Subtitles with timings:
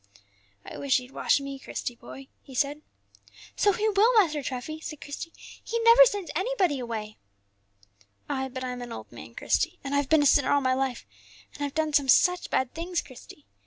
[0.65, 2.81] "I wish He'd wash me, Christie, boy," he said.
[3.55, 5.31] "So He will, Master Treffy," said Christie;
[5.63, 7.17] "He never sends anybody away."
[8.27, 11.05] "Ay, but I'm an old man, Christie, and I've been a sinner all my life,
[11.53, 13.45] and I've done some such bad things, Christie.